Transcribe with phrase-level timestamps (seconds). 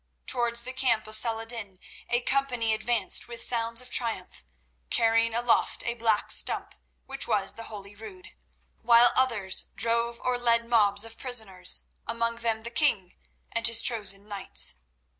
[0.25, 1.77] Towards the camp of Saladin
[2.09, 4.43] a company advanced with sounds of triumph,
[4.89, 6.73] carrying aloft a black stump
[7.05, 8.31] which was the holy Rood,
[8.81, 13.13] while others drove or led mobs of prisoners, among them the king
[13.51, 14.77] and his chosen knights.